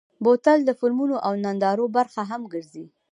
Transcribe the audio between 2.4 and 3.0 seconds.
ګرځي.